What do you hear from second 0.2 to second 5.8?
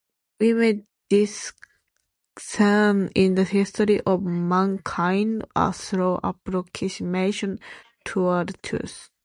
We may discern in the history of mankind a